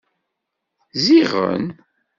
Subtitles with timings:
[1.03, 1.65] Ziɣen.